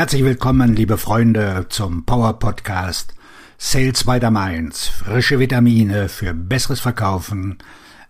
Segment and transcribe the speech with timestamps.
[0.00, 3.12] Herzlich willkommen, liebe Freunde, zum Power Podcast
[3.58, 4.86] Sales by the Mainz.
[4.86, 7.58] Frische Vitamine für besseres Verkaufen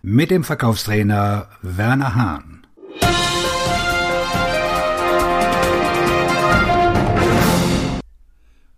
[0.01, 2.65] mit dem Verkaufstrainer Werner Hahn.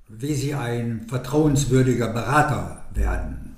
[0.07, 3.55] Wie Sie ein vertrauenswürdiger Berater werden.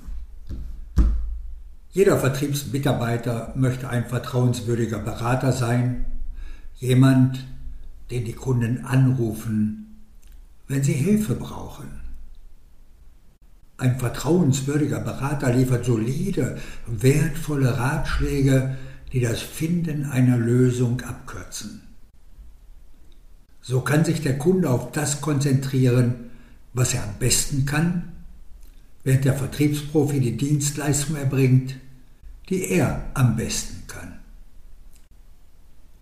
[1.92, 6.08] Jeder Vertriebsmitarbeiter möchte ein vertrauenswürdiger Berater sein,
[6.74, 7.46] jemand,
[8.12, 10.02] den die Kunden anrufen,
[10.68, 11.88] wenn sie Hilfe brauchen.
[13.78, 16.58] Ein vertrauenswürdiger Berater liefert solide,
[16.88, 18.78] wertvolle Ratschläge,
[19.12, 21.82] die das Finden einer Lösung abkürzen.
[23.62, 26.32] So kann sich der Kunde auf das konzentrieren,
[26.74, 28.12] was er am besten kann,
[29.04, 31.76] während der Vertriebsprofi die Dienstleistung erbringt,
[32.50, 34.15] die er am besten kann.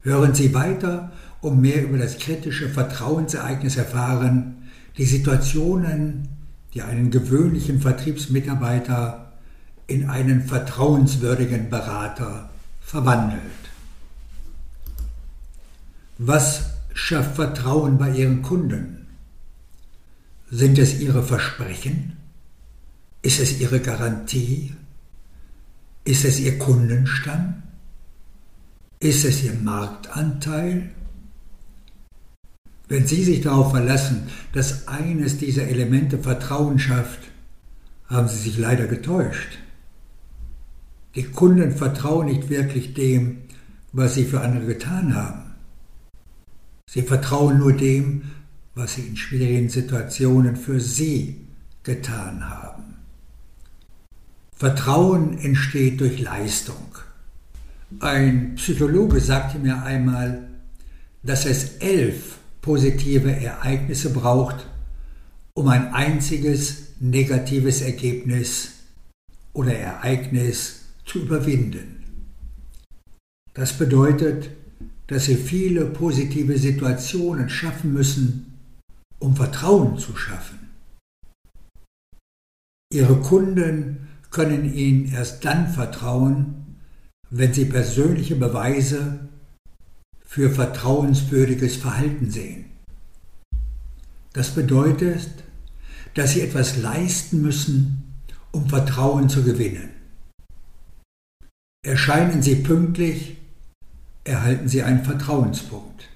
[0.03, 6.29] Hören Sie weiter um mehr über das kritische Vertrauensereignis erfahren, die Situationen,
[6.73, 9.33] die einen gewöhnlichen Vertriebsmitarbeiter
[9.87, 12.49] in einen vertrauenswürdigen Berater
[12.81, 13.41] verwandelt.
[16.17, 19.07] Was schafft Vertrauen bei Ihren Kunden?
[20.49, 22.17] Sind es Ihre Versprechen?
[23.21, 24.73] Ist es Ihre Garantie?
[26.05, 27.63] Ist es Ihr Kundenstamm?
[29.03, 30.89] Ist es Ihr Marktanteil?
[32.87, 37.19] Wenn Sie sich darauf verlassen, dass eines dieser Elemente Vertrauen schafft,
[38.05, 39.57] haben Sie sich leider getäuscht.
[41.15, 43.39] Die Kunden vertrauen nicht wirklich dem,
[43.91, 45.53] was sie für andere getan haben.
[46.89, 48.31] Sie vertrauen nur dem,
[48.73, 51.45] was sie in schwierigen Situationen für sie
[51.83, 52.95] getan haben.
[54.55, 56.95] Vertrauen entsteht durch Leistung.
[57.99, 60.47] Ein Psychologe sagte mir einmal,
[61.23, 64.65] dass es elf positive Ereignisse braucht,
[65.53, 68.71] um ein einziges negatives Ergebnis
[69.53, 72.03] oder Ereignis zu überwinden.
[73.53, 74.49] Das bedeutet,
[75.07, 78.57] dass Sie viele positive Situationen schaffen müssen,
[79.19, 80.59] um Vertrauen zu schaffen.
[82.91, 86.62] Ihre Kunden können Ihnen erst dann vertrauen,
[87.35, 89.27] wenn Sie persönliche Beweise
[90.23, 92.65] für vertrauenswürdiges Verhalten sehen.
[94.33, 95.29] Das bedeutet,
[96.13, 98.13] dass sie etwas leisten müssen,
[98.51, 99.89] um Vertrauen zu gewinnen.
[101.83, 103.37] Erscheinen sie pünktlich,
[104.23, 106.07] erhalten sie einen Vertrauenspunkt.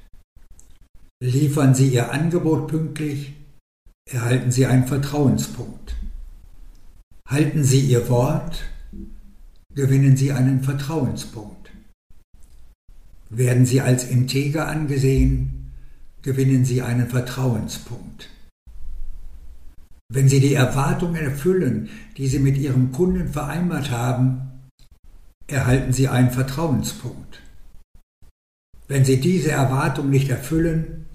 [1.20, 3.34] Liefern sie ihr Angebot pünktlich,
[4.08, 5.96] erhalten sie einen Vertrauenspunkt.
[7.28, 8.64] Halten sie ihr Wort,
[9.78, 11.70] gewinnen sie einen Vertrauenspunkt.
[13.30, 15.72] Werden Sie als integer angesehen,
[16.24, 18.28] gewinnen Sie einen Vertrauenspunkt.
[20.10, 24.42] Wenn Sie die Erwartungen erfüllen, die Sie mit Ihrem Kunden vereinbart haben,
[25.46, 27.44] erhalten Sie einen Vertrauenspunkt.
[28.88, 31.06] Wenn Sie diese Erwartung nicht erfüllen,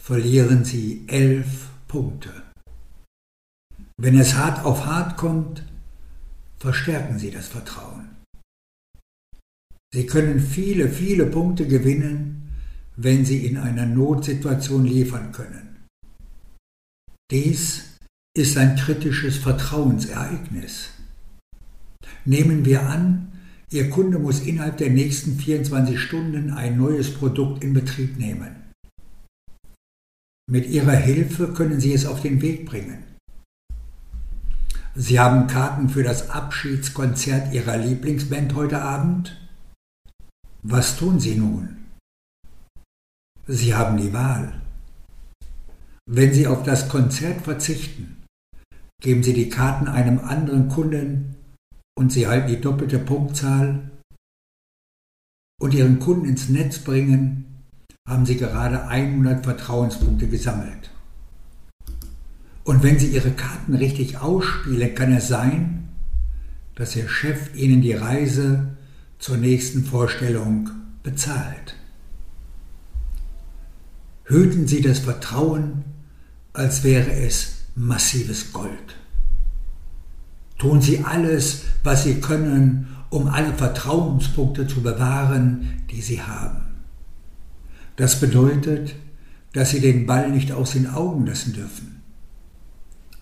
[0.00, 2.30] verlieren Sie elf Punkte.
[3.98, 5.64] Wenn es hart auf hart kommt,
[6.62, 8.08] verstärken Sie das Vertrauen.
[9.92, 12.50] Sie können viele, viele Punkte gewinnen,
[12.96, 15.86] wenn Sie in einer Notsituation liefern können.
[17.32, 17.98] Dies
[18.38, 20.90] ist ein kritisches Vertrauensereignis.
[22.24, 23.32] Nehmen wir an,
[23.72, 28.54] Ihr Kunde muss innerhalb der nächsten 24 Stunden ein neues Produkt in Betrieb nehmen.
[30.48, 33.11] Mit Ihrer Hilfe können Sie es auf den Weg bringen.
[34.94, 39.40] Sie haben Karten für das Abschiedskonzert Ihrer Lieblingsband heute Abend?
[40.62, 41.86] Was tun Sie nun?
[43.46, 44.60] Sie haben die Wahl.
[46.04, 48.22] Wenn Sie auf das Konzert verzichten,
[49.00, 51.36] geben Sie die Karten einem anderen Kunden
[51.96, 53.90] und Sie halten die doppelte Punktzahl
[55.58, 57.64] und Ihren Kunden ins Netz bringen,
[58.06, 60.90] haben Sie gerade 100 Vertrauenspunkte gesammelt.
[62.64, 65.88] Und wenn Sie Ihre Karten richtig ausspielen, kann es sein,
[66.74, 68.76] dass Ihr Chef Ihnen die Reise
[69.18, 70.70] zur nächsten Vorstellung
[71.02, 71.76] bezahlt.
[74.24, 75.84] Hüten Sie das Vertrauen,
[76.52, 78.96] als wäre es massives Gold.
[80.58, 86.62] Tun Sie alles, was Sie können, um alle Vertrauenspunkte zu bewahren, die Sie haben.
[87.96, 88.94] Das bedeutet,
[89.52, 91.91] dass Sie den Ball nicht aus den Augen lassen dürfen.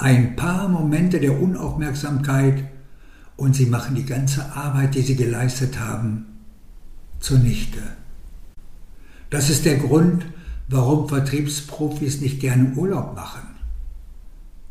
[0.01, 2.65] Ein paar Momente der Unaufmerksamkeit
[3.37, 6.39] und sie machen die ganze Arbeit, die sie geleistet haben,
[7.19, 7.83] zunichte.
[9.29, 10.25] Das ist der Grund,
[10.69, 13.47] warum Vertriebsprofis nicht gerne Urlaub machen.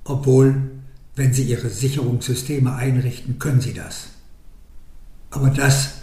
[0.03, 0.71] Obwohl,
[1.15, 4.07] wenn sie ihre Sicherungssysteme einrichten, können sie das.
[5.29, 6.01] Aber das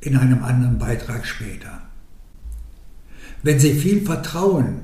[0.00, 1.80] in einem anderen Beitrag später.
[3.42, 4.80] Wenn Sie viel Vertrauen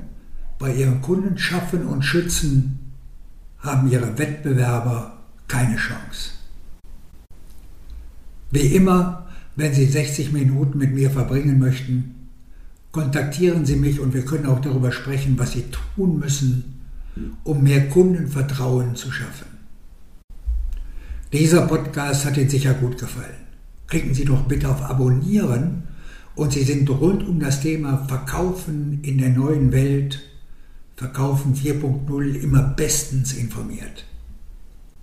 [0.57, 2.79] bei Ihren Kunden schaffen und schützen,
[3.65, 5.17] haben Ihre Wettbewerber
[5.47, 6.31] keine Chance.
[8.51, 12.29] Wie immer, wenn Sie 60 Minuten mit mir verbringen möchten,
[12.91, 15.65] kontaktieren Sie mich und wir können auch darüber sprechen, was Sie
[15.95, 16.81] tun müssen,
[17.43, 19.47] um mehr Kundenvertrauen zu schaffen.
[21.33, 23.45] Dieser Podcast hat Ihnen sicher gut gefallen.
[23.87, 25.83] Klicken Sie doch bitte auf Abonnieren
[26.35, 30.21] und Sie sind rund um das Thema Verkaufen in der neuen Welt,
[30.95, 34.05] Verkaufen 4.0 immer bestens informiert.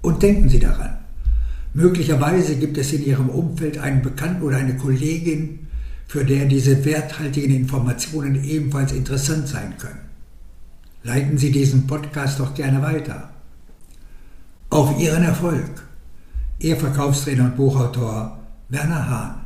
[0.00, 0.98] Und denken Sie daran,
[1.74, 5.68] möglicherweise gibt es in Ihrem Umfeld einen Bekannten oder eine Kollegin,
[6.08, 10.00] für der diese werthaltigen Informationen ebenfalls interessant sein können.
[11.04, 13.30] Leiten Sie diesen Podcast doch gerne weiter.
[14.70, 15.86] Auf Ihren Erfolg.
[16.58, 19.41] Ihr Verkaufstrainer und Buchautor Werner Hahn.